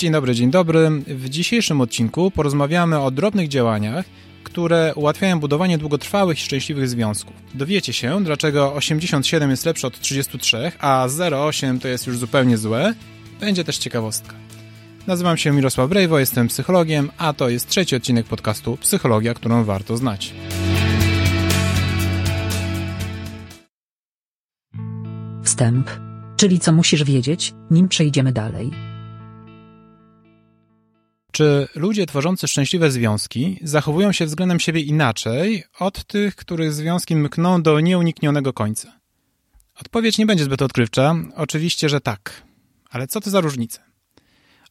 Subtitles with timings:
[0.00, 0.90] Dzień dobry, dzień dobry.
[1.06, 4.06] W dzisiejszym odcinku porozmawiamy o drobnych działaniach,
[4.44, 7.36] które ułatwiają budowanie długotrwałych i szczęśliwych związków.
[7.54, 12.94] Dowiecie się, dlaczego 87 jest lepsze od 33, a 0,8 to jest już zupełnie złe.
[13.40, 14.34] Będzie też ciekawostka.
[15.06, 19.96] Nazywam się Mirosław Brejwo, jestem psychologiem, a to jest trzeci odcinek podcastu Psychologia, którą warto
[19.96, 20.34] znać.
[25.44, 25.90] Wstęp.
[26.36, 28.90] Czyli co musisz wiedzieć, nim przejdziemy dalej.
[31.32, 37.62] Czy ludzie tworzący szczęśliwe związki zachowują się względem siebie inaczej od tych, których związki mkną
[37.62, 39.00] do nieuniknionego końca?
[39.80, 41.14] Odpowiedź nie będzie zbyt odkrywcza.
[41.36, 42.42] Oczywiście, że tak.
[42.90, 43.80] Ale co to za różnice?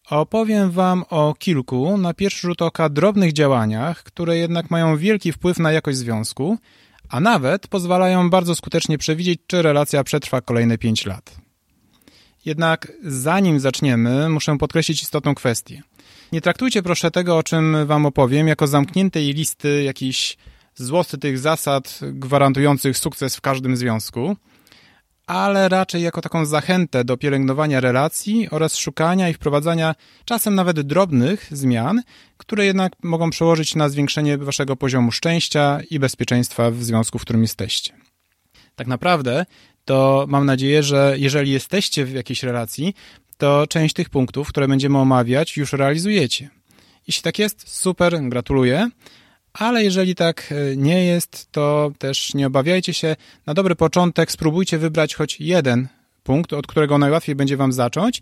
[0.09, 5.59] Opowiem Wam o kilku, na pierwszy rzut oka, drobnych działaniach, które jednak mają wielki wpływ
[5.59, 6.57] na jakość związku,
[7.09, 11.35] a nawet pozwalają bardzo skutecznie przewidzieć, czy relacja przetrwa kolejne 5 lat.
[12.45, 15.81] Jednak zanim zaczniemy, muszę podkreślić istotną kwestię.
[16.31, 20.37] Nie traktujcie proszę tego, o czym Wam opowiem, jako zamkniętej listy jakichś
[20.75, 24.35] złostych zasad gwarantujących sukces w każdym związku,
[25.27, 31.47] ale raczej jako taką zachętę do pielęgnowania relacji oraz szukania i wprowadzania czasem nawet drobnych
[31.51, 32.01] zmian,
[32.37, 37.41] które jednak mogą przełożyć na zwiększenie Waszego poziomu szczęścia i bezpieczeństwa w związku, w którym
[37.41, 37.93] jesteście.
[38.75, 39.45] Tak naprawdę
[39.85, 42.93] to mam nadzieję, że jeżeli jesteście w jakiejś relacji,
[43.39, 46.49] to część tych punktów, które będziemy omawiać, już realizujecie.
[47.07, 48.89] Jeśli tak jest, super, gratuluję.
[49.53, 53.15] Ale jeżeli tak e, nie jest, to też nie obawiajcie się.
[53.45, 55.87] Na dobry początek spróbujcie wybrać choć jeden
[56.23, 58.21] punkt, od którego najłatwiej będzie Wam zacząć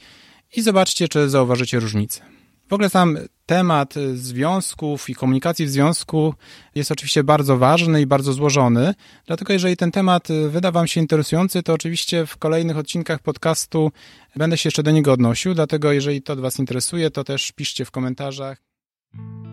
[0.55, 2.36] i zobaczcie, czy zauważycie różnicę.
[2.69, 6.33] W ogóle sam temat związków i komunikacji w związku
[6.75, 8.93] jest oczywiście bardzo ważny i bardzo złożony,
[9.25, 13.91] dlatego jeżeli ten temat wyda Wam się interesujący, to oczywiście w kolejnych odcinkach podcastu
[14.35, 17.91] będę się jeszcze do niego odnosił, dlatego jeżeli to Was interesuje, to też piszcie w
[17.91, 18.57] komentarzach.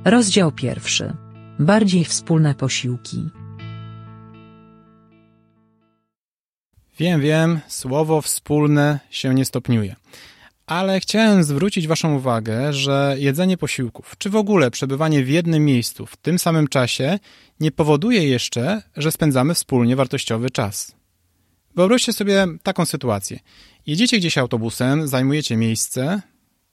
[0.05, 1.13] Rozdział pierwszy.
[1.59, 3.31] Bardziej wspólne posiłki.
[6.99, 9.97] Wiem, wiem, słowo wspólne się nie stopniuje.
[10.67, 16.07] Ale chciałem zwrócić Waszą uwagę, że jedzenie posiłków, czy w ogóle przebywanie w jednym miejscu
[16.07, 17.19] w tym samym czasie,
[17.61, 20.95] nie powoduje jeszcze, że spędzamy wspólnie wartościowy czas.
[21.77, 23.39] Wyobraźcie sobie taką sytuację.
[23.87, 26.23] Jedziecie gdzieś autobusem, zajmujecie miejsce,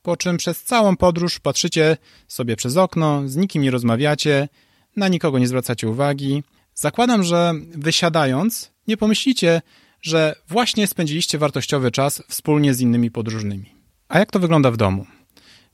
[0.01, 1.97] po czym przez całą podróż patrzycie
[2.28, 4.50] sobie przez okno, z nikim nie rozmawiacie,
[4.96, 6.44] na nikogo nie zwracacie uwagi.
[6.74, 9.62] Zakładam, że wysiadając, nie pomyślicie,
[10.01, 13.81] że właśnie spędziliście wartościowy czas wspólnie z innymi podróżnymi.
[14.11, 15.05] A jak to wygląda w domu?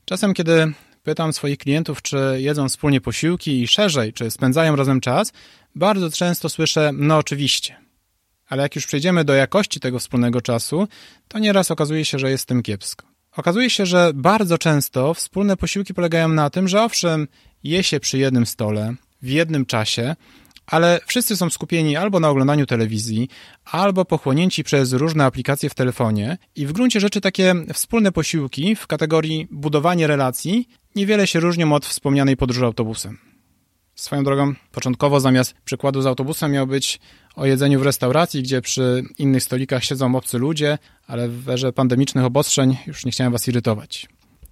[0.04, 0.72] Czasem, kiedy
[1.02, 5.32] pytam swoich klientów, czy jedzą wspólnie posiłki i szerzej, czy spędzają razem czas,
[5.74, 7.76] bardzo często słyszę, no oczywiście.
[8.48, 10.88] Ale jak już przejdziemy do jakości tego wspólnego czasu,
[11.28, 13.06] to nieraz okazuje się, że jest tym kiepsko.
[13.36, 17.28] Okazuje się, że bardzo często wspólne posiłki polegają na tym, że owszem,
[17.62, 20.16] je się przy jednym stole, w jednym czasie,
[20.68, 23.28] ale wszyscy są skupieni albo na oglądaniu telewizji,
[23.64, 28.86] albo pochłonięci przez różne aplikacje w telefonie i w gruncie rzeczy takie wspólne posiłki w
[28.86, 33.18] kategorii budowanie relacji niewiele się różnią od wspomnianej podróży autobusem.
[33.94, 37.00] Swoją drogą, początkowo zamiast przykładu z autobusem miał być
[37.36, 42.24] o jedzeniu w restauracji, gdzie przy innych stolikach siedzą obcy ludzie, ale w erze pandemicznych
[42.24, 44.08] obostrzeń już nie chciałem was irytować.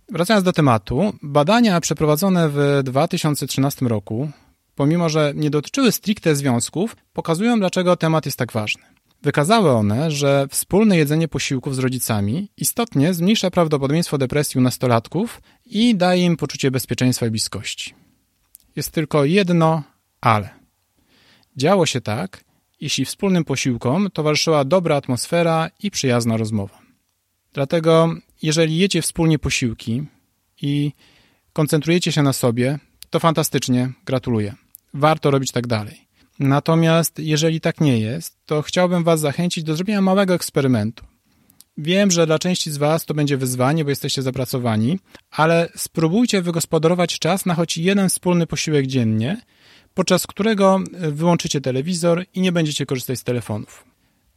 [0.08, 4.30] Wracając do tematu, badania przeprowadzone w 2013 roku
[4.76, 8.82] pomimo że nie dotyczyły stricte związków, pokazują, dlaczego temat jest tak ważny.
[9.22, 15.94] Wykazały one, że wspólne jedzenie posiłków z rodzicami istotnie zmniejsza prawdopodobieństwo depresji u nastolatków i
[15.94, 17.94] daje im poczucie bezpieczeństwa i bliskości.
[18.76, 19.82] Jest tylko jedno
[20.20, 20.48] ale.
[21.56, 22.44] Działo się tak,
[22.80, 26.78] jeśli wspólnym posiłkom towarzyszyła dobra atmosfera i przyjazna rozmowa.
[27.52, 30.02] Dlatego, jeżeli jecie wspólnie posiłki
[30.62, 30.92] i
[31.52, 32.78] koncentrujecie się na sobie,
[33.10, 34.65] to fantastycznie, gratuluję
[34.96, 36.06] warto robić tak dalej.
[36.38, 41.04] Natomiast jeżeli tak nie jest, to chciałbym Was zachęcić do zrobienia małego eksperymentu.
[41.78, 44.98] Wiem, że dla części z Was to będzie wyzwanie, bo jesteście zapracowani,
[45.30, 49.40] ale spróbujcie wygospodarować czas na choć jeden wspólny posiłek dziennie,
[49.94, 53.84] podczas którego wyłączycie telewizor i nie będziecie korzystać z telefonów.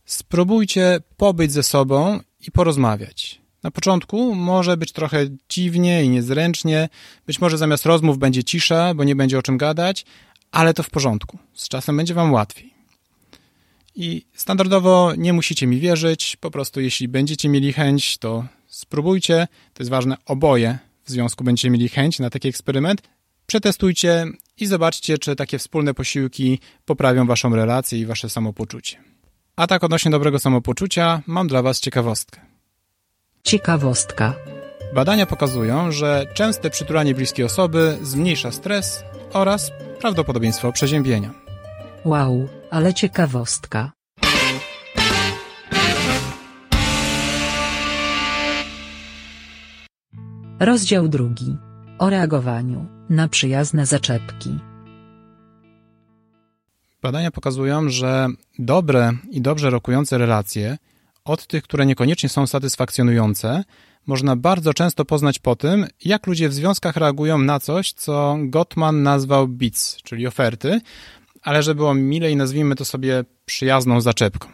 [0.06, 3.42] Spróbujcie pobyć ze sobą i porozmawiać.
[3.64, 6.90] Na początku może być trochę dziwnie i niezręcznie,
[7.28, 10.06] być może zamiast rozmów będzie cisza, bo nie będzie o czym gadać,
[10.52, 11.38] ale to w porządku.
[11.54, 12.74] Z czasem będzie Wam łatwiej.
[13.96, 19.48] I standardowo nie musicie mi wierzyć, po prostu jeśli będziecie mieli chęć, to spróbujcie.
[19.74, 23.02] To jest ważne, oboje w związku będziecie mieli chęć na taki eksperyment.
[23.46, 24.26] Przetestujcie
[24.58, 28.98] i zobaczcie, czy takie wspólne posiłki poprawią Waszą relację i Wasze samopoczucie.
[29.56, 32.42] A tak odnośnie dobrego samopoczucia, mam dla Was ciekawostkę.
[33.44, 34.59] Ciekawostka.
[34.94, 39.04] Badania pokazują, że częste przytulanie bliskiej osoby zmniejsza stres
[39.34, 41.32] oraz prawdopodobieństwo przeziębienia.
[42.06, 43.92] Wow, ale ciekawostka.
[50.60, 51.58] Rozdział drugi.
[52.00, 54.60] O reagowaniu na przyjazne zaczepki.
[57.02, 58.28] Badania pokazują, że
[58.60, 60.78] dobre i dobrze rokujące relacje,
[61.26, 63.64] od tych, które niekoniecznie są satysfakcjonujące,
[64.10, 69.04] można bardzo często poznać po tym, jak ludzie w związkach reagują na coś, co Gottman
[69.04, 70.82] nazwał bits, czyli oferty,
[71.42, 74.48] ale żeby było milej, nazwijmy to sobie przyjazną zaczepką.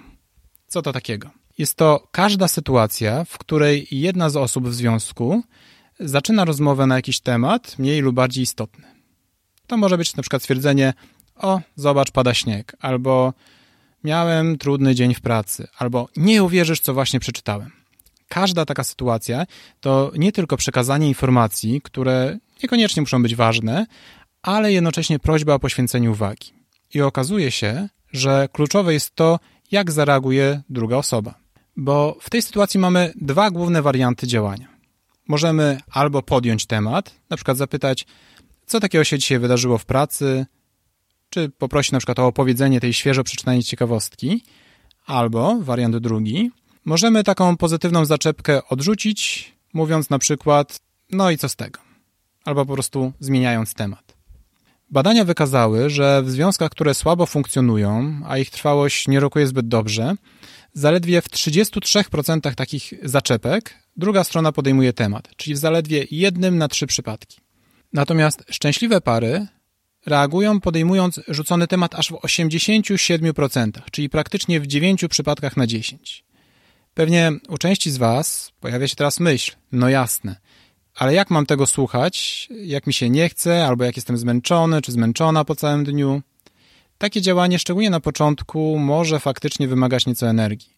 [0.67, 1.29] Co to takiego?
[1.57, 5.43] Jest to każda sytuacja, w której jedna z osób w związku
[5.99, 8.83] zaczyna rozmowę na jakiś temat, mniej lub bardziej istotny.
[9.67, 10.93] To może być na przykład stwierdzenie:
[11.35, 13.33] O, zobacz, pada śnieg, albo
[14.03, 17.74] miałem trudny dzień w pracy, albo nie uwierzysz, co właśnie przeczytałem.
[18.27, 19.45] Każda taka sytuacja
[19.79, 23.85] to nie tylko przekazanie informacji, które niekoniecznie muszą być ważne,
[24.41, 26.53] ale jednocześnie prośba o poświęcenie uwagi.
[26.93, 29.39] I okazuje się, że kluczowe jest to,
[29.71, 31.33] jak zareaguje druga osoba.
[31.77, 34.67] Bo w tej sytuacji mamy dwa główne warianty działania.
[35.27, 38.05] Możemy albo podjąć temat, na przykład zapytać,
[38.65, 40.45] co takiego się dzisiaj wydarzyło w pracy,
[41.29, 44.43] czy poprosić na przykład o opowiedzenie tej świeżo przeczytanej ciekawostki,
[45.05, 46.51] albo wariant drugi,
[46.85, 50.79] możemy taką pozytywną zaczepkę odrzucić, mówiąc na przykład,
[51.11, 51.79] no i co z tego,
[52.45, 54.15] albo po prostu zmieniając temat.
[54.89, 60.15] Badania wykazały, że w związkach, które słabo funkcjonują, a ich trwałość nie rokuje zbyt dobrze,
[60.73, 66.87] zaledwie w 33% takich zaczepek druga strona podejmuje temat, czyli w zaledwie jednym na trzy
[66.87, 67.37] przypadki.
[67.93, 69.47] Natomiast szczęśliwe pary
[70.05, 76.24] reagują podejmując rzucony temat aż w 87%, czyli praktycznie w 9 przypadkach na 10.
[76.95, 80.35] Pewnie u części z Was pojawia się teraz myśl, no jasne,
[80.95, 84.91] ale jak mam tego słuchać, jak mi się nie chce, albo jak jestem zmęczony czy
[84.91, 86.21] zmęczona po całym dniu?
[86.97, 90.69] Takie działanie, szczególnie na początku, może faktycznie wymagać nieco energii.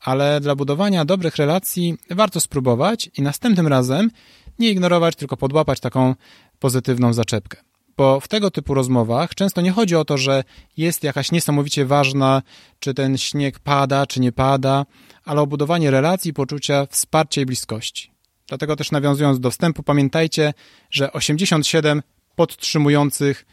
[0.00, 4.10] Ale dla budowania dobrych relacji warto spróbować i następnym razem
[4.58, 6.14] nie ignorować, tylko podłapać taką
[6.58, 7.67] pozytywną zaczepkę.
[7.98, 10.44] Bo w tego typu rozmowach często nie chodzi o to, że
[10.76, 12.42] jest jakaś niesamowicie ważna,
[12.80, 14.86] czy ten śnieg pada, czy nie pada,
[15.24, 18.10] ale o budowanie relacji, poczucia wsparcia i bliskości.
[18.48, 20.54] Dlatego też nawiązując do wstępu, pamiętajcie,
[20.90, 22.02] że 87
[22.36, 23.46] podtrzymujących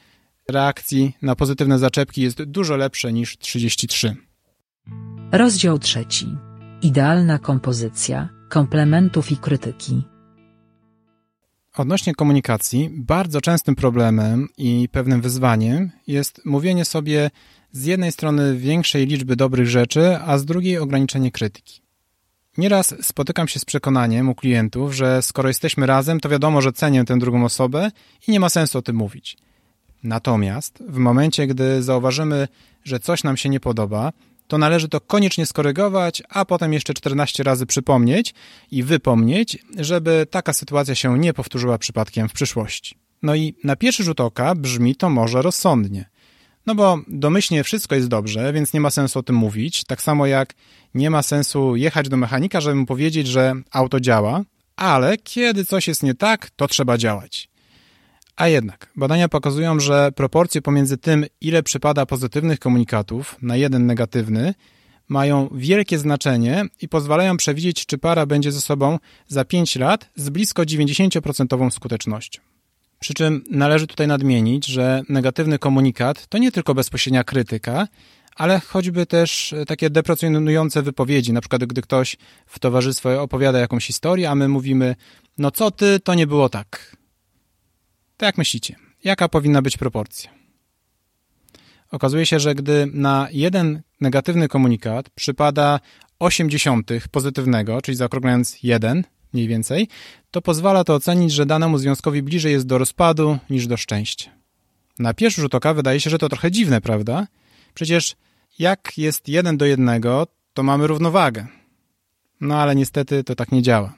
[0.50, 4.16] reakcji na pozytywne zaczepki jest dużo lepsze niż 33.
[5.32, 6.28] Rozdział trzeci.
[6.82, 10.15] Idealna kompozycja, komplementów i krytyki.
[11.78, 17.32] Odnośnie komunikacji, bardzo częstym problemem i pewnym wyzwaniem jest mówienie sobie
[17.72, 21.82] z jednej strony większej liczby dobrych rzeczy, a z drugiej ograniczenie krytyki.
[22.58, 27.06] Nieraz spotykam się z przekonaniem u klientów, że skoro jesteśmy razem, to wiadomo, że cenię
[27.06, 27.92] tę drugą osobę
[28.28, 29.38] i nie ma sensu o tym mówić.
[30.04, 32.48] Natomiast w momencie, gdy zauważymy,
[32.84, 34.12] że coś nam się nie podoba,
[34.48, 38.34] to należy to koniecznie skorygować, a potem jeszcze 14 razy przypomnieć
[38.72, 42.98] i wypomnieć, żeby taka sytuacja się nie powtórzyła przypadkiem w przyszłości.
[43.22, 46.10] No i na pierwszy rzut oka brzmi to może rozsądnie.
[46.66, 49.84] No bo domyślnie wszystko jest dobrze, więc nie ma sensu o tym mówić.
[49.84, 50.54] Tak samo jak
[50.94, 54.42] nie ma sensu jechać do mechanika, żeby mu powiedzieć, że auto działa,
[54.76, 57.50] ale kiedy coś jest nie tak, to trzeba działać.
[58.36, 64.54] A jednak, badania pokazują, że proporcje pomiędzy tym, ile przypada pozytywnych komunikatów na jeden negatywny,
[65.08, 70.30] mają wielkie znaczenie i pozwalają przewidzieć, czy para będzie ze sobą za 5 lat z
[70.30, 72.42] blisko 90% skutecznością.
[73.00, 77.88] Przy czym należy tutaj nadmienić, że negatywny komunikat to nie tylko bezpośrednia krytyka,
[78.36, 84.30] ale choćby też takie deprecjonujące wypowiedzi, na przykład gdy ktoś w towarzystwie opowiada jakąś historię,
[84.30, 84.96] a my mówimy,
[85.38, 86.95] no co ty, to nie było tak.
[88.18, 90.32] To jak myślicie, jaka powinna być proporcja?
[91.92, 95.80] Okazuje się, że gdy na jeden negatywny komunikat przypada
[96.20, 99.04] 80 pozytywnego, czyli zaokrąglając 1
[99.34, 99.88] mniej więcej,
[100.32, 104.32] to pozwala to ocenić, że danemu związkowi bliżej jest do rozpadu niż do szczęścia.
[105.00, 107.28] Na pierwszy rzut oka wydaje się, że to trochę dziwne, prawda?
[107.74, 108.16] Przecież
[108.60, 111.48] jak jest jeden do jednego, to mamy równowagę.
[112.42, 113.94] No ale niestety to tak nie działa.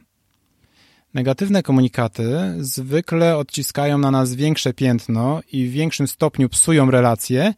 [1.14, 7.54] Negatywne komunikaty zwykle odciskają na nas większe piętno i w większym stopniu psują relacje,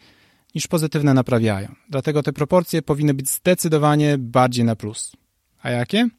[0.55, 1.75] niż pozytywne naprawiają.
[1.89, 5.11] Dlatego te proporcje powinny być zdecydowanie bardziej na plus.
[5.61, 6.09] A jakie?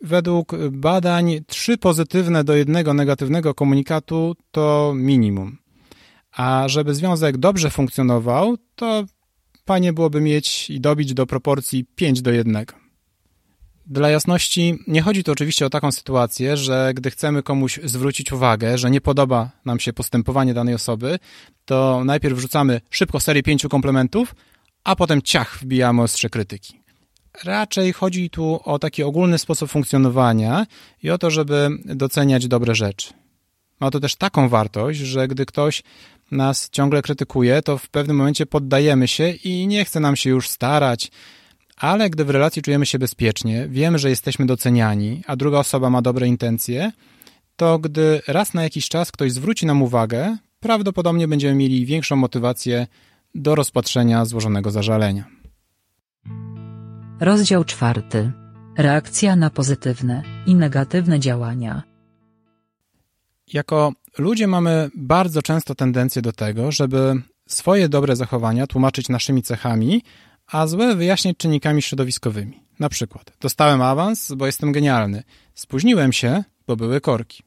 [0.00, 5.58] Według badań trzy pozytywne do jednego negatywnego komunikatu to minimum.
[6.32, 9.04] A żeby związek dobrze funkcjonował, to
[9.66, 12.64] fajnie byłoby mieć i dobić do proporcji 5 do 1.
[13.90, 18.78] Dla jasności, nie chodzi tu oczywiście o taką sytuację, że gdy chcemy komuś zwrócić uwagę,
[18.78, 21.18] że nie podoba nam się postępowanie danej osoby,
[21.64, 24.34] to najpierw wrzucamy szybko serię pięciu komplementów,
[24.84, 26.80] a potem ciach wbijamy ostrze krytyki.
[27.44, 30.66] Raczej chodzi tu o taki ogólny sposób funkcjonowania
[31.02, 33.12] i o to, żeby doceniać dobre rzeczy.
[33.80, 35.82] Ma to też taką wartość, że gdy ktoś
[36.30, 40.48] nas ciągle krytykuje, to w pewnym momencie poddajemy się i nie chce nam się już
[40.48, 41.10] starać,
[41.78, 46.02] ale gdy w relacji czujemy się bezpiecznie, wiemy, że jesteśmy doceniani, a druga osoba ma
[46.02, 46.92] dobre intencje,
[47.56, 52.86] to gdy raz na jakiś czas ktoś zwróci nam uwagę, prawdopodobnie będziemy mieli większą motywację
[53.34, 55.24] do rozpatrzenia złożonego zażalenia.
[57.20, 58.32] Rozdział czwarty.
[58.76, 61.82] Reakcja na pozytywne i negatywne działania.
[63.52, 70.02] Jako ludzie mamy bardzo często tendencję do tego, żeby swoje dobre zachowania tłumaczyć naszymi cechami,
[70.48, 72.60] a złe wyjaśniać czynnikami środowiskowymi.
[72.78, 75.22] Na przykład, dostałem awans, bo jestem genialny.
[75.54, 77.42] Spóźniłem się, bo były korki.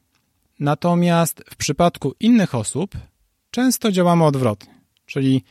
[0.60, 2.94] Natomiast w przypadku innych osób
[3.50, 4.74] często działamy odwrotnie.
[5.06, 5.44] Czyli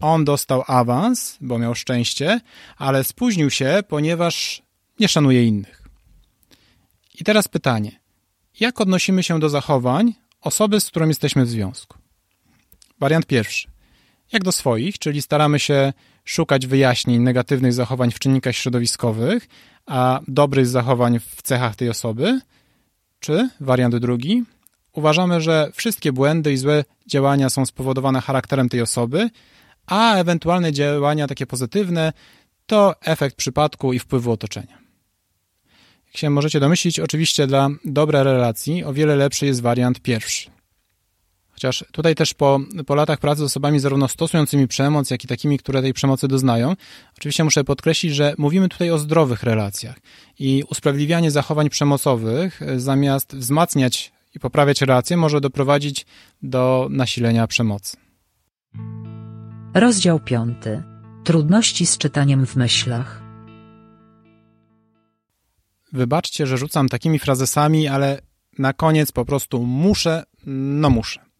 [0.00, 2.40] on dostał awans, bo miał szczęście,
[2.76, 4.62] ale spóźnił się, ponieważ
[5.00, 5.82] nie szanuje innych.
[7.20, 8.00] I teraz pytanie.
[8.60, 11.98] Jak odnosimy się do zachowań osoby, z którą jesteśmy w związku?
[13.00, 13.71] Wariant pierwszy.
[14.32, 15.92] Jak do swoich, czyli staramy się
[16.24, 19.48] szukać wyjaśnień negatywnych zachowań w czynnikach środowiskowych,
[19.86, 22.40] a dobrych zachowań w cechach tej osoby.
[23.20, 24.42] Czy wariant drugi.
[24.92, 29.30] Uważamy, że wszystkie błędy i złe działania są spowodowane charakterem tej osoby,
[29.86, 32.12] a ewentualne działania takie pozytywne
[32.66, 34.78] to efekt przypadku i wpływu otoczenia.
[36.06, 40.50] Jak się możecie domyślić, oczywiście dla dobrej relacji o wiele lepszy jest wariant pierwszy.
[41.62, 45.58] Chociaż tutaj też po, po latach pracy z osobami zarówno stosującymi przemoc, jak i takimi,
[45.58, 46.76] które tej przemocy doznają,
[47.18, 49.96] oczywiście muszę podkreślić, że mówimy tutaj o zdrowych relacjach
[50.38, 56.06] i usprawiedliwianie zachowań przemocowych zamiast wzmacniać i poprawiać relacje może doprowadzić
[56.42, 57.96] do nasilenia przemocy.
[59.74, 60.82] Rozdział piąty.
[61.24, 63.22] Trudności z czytaniem w myślach.
[65.92, 68.20] Wybaczcie, że rzucam takimi frazesami, ale
[68.58, 71.31] na koniec po prostu muszę, no muszę.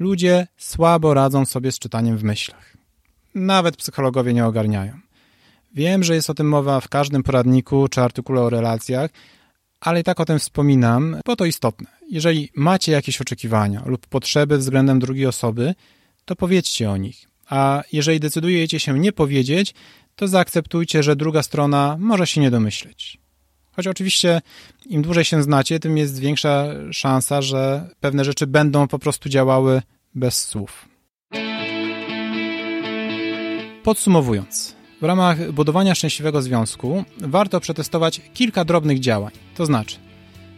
[0.00, 2.76] Ludzie słabo radzą sobie z czytaniem w myślach.
[3.34, 5.00] Nawet psychologowie nie ogarniają.
[5.74, 9.10] Wiem, że jest o tym mowa w każdym poradniku czy artykule o relacjach,
[9.80, 11.86] ale i tak o tym wspominam, bo to istotne.
[12.10, 15.74] Jeżeli macie jakieś oczekiwania lub potrzeby względem drugiej osoby,
[16.24, 17.28] to powiedzcie o nich.
[17.48, 19.74] A jeżeli decydujecie się nie powiedzieć,
[20.16, 23.18] to zaakceptujcie, że druga strona może się nie domyśleć.
[23.72, 24.40] Choć oczywiście
[24.86, 29.82] im dłużej się znacie, tym jest większa szansa, że pewne rzeczy będą po prostu działały
[30.14, 30.88] bez słów.
[33.82, 39.32] Podsumowując, w ramach budowania szczęśliwego związku warto przetestować kilka drobnych działań.
[39.54, 39.96] To znaczy,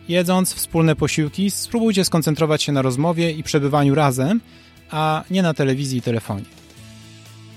[0.09, 4.41] jedząc wspólne posiłki, spróbujcie skoncentrować się na rozmowie i przebywaniu razem,
[4.91, 6.45] a nie na telewizji i telefonie.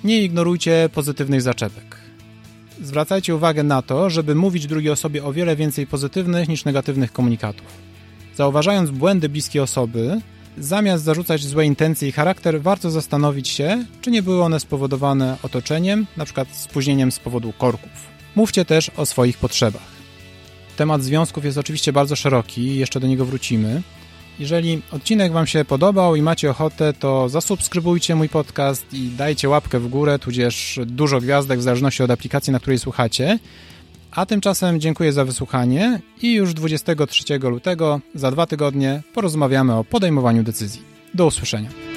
[0.03, 2.04] Nie ignorujcie pozytywnych zaczepek.
[2.81, 7.65] Zwracajcie uwagę na to, żeby mówić drugiej osobie o wiele więcej pozytywnych niż negatywnych komunikatów.
[8.35, 10.21] Zauważając błędy bliskiej osoby,
[10.57, 16.07] zamiast zarzucać złe intencje i charakter, warto zastanowić się, czy nie były one spowodowane otoczeniem,
[16.17, 16.45] np.
[16.51, 17.91] spóźnieniem z powodu korków.
[18.35, 19.95] Mówcie też o swoich potrzebach.
[20.77, 23.81] Temat związków jest oczywiście bardzo szeroki, jeszcze do niego wrócimy.
[24.39, 29.79] Jeżeli odcinek Wam się podobał i macie ochotę, to zasubskrybujcie mój podcast i dajcie łapkę
[29.79, 33.39] w górę, tudzież dużo gwiazdek w zależności od aplikacji, na której słuchacie.
[34.11, 40.43] A tymczasem dziękuję za wysłuchanie i już 23 lutego, za dwa tygodnie, porozmawiamy o podejmowaniu
[40.43, 40.81] decyzji.
[41.13, 41.94] Do usłyszenia.